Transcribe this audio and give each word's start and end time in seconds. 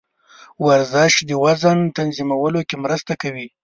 ورزش 0.65 1.13
د 1.29 1.31
وزن 1.43 1.79
تنظیمولو 1.97 2.59
کې 2.67 2.75
مرسته 2.83 3.13
کوي. 3.21 3.47